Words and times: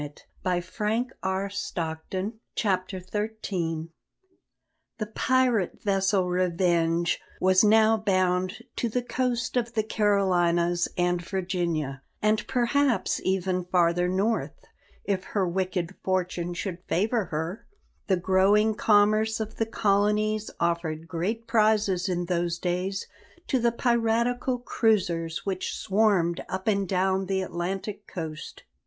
CHAPTER 0.01 0.61
XIII 0.61 1.11
CAPTAIN 1.75 2.31
BONNET 2.57 2.91
GOES 2.91 3.05
TO 3.05 3.29
CHURCH 3.69 3.89
The 4.97 5.05
pirate 5.05 5.83
vessel 5.83 6.27
Revenge 6.27 7.19
was 7.39 7.63
now 7.63 7.97
bound 7.97 8.63
to 8.77 8.89
the 8.89 9.03
coast 9.03 9.55
of 9.57 9.73
the 9.75 9.83
Carolinas 9.83 10.87
and 10.97 11.21
Virginia, 11.21 12.01
and 12.19 12.47
perhaps 12.47 13.21
even 13.23 13.63
farther 13.65 14.09
north, 14.09 14.65
if 15.03 15.23
her 15.35 15.47
wicked 15.47 15.93
fortune 16.03 16.55
should 16.55 16.79
favour 16.87 17.25
her. 17.25 17.67
The 18.07 18.17
growing 18.17 18.73
commerce 18.73 19.39
of 19.39 19.57
the 19.57 19.67
colonies 19.67 20.49
offered 20.59 21.07
great 21.07 21.45
prizes 21.45 22.09
in 22.09 22.25
those 22.25 22.57
days 22.57 23.05
to 23.45 23.59
the 23.59 23.71
piratical 23.71 24.57
cruisers 24.57 25.45
which 25.45 25.75
swarmed 25.75 26.43
up 26.49 26.67
and 26.67 26.89
down 26.89 27.27
the 27.27 27.43
Atlantic 27.43 28.07
coast. 28.07 28.63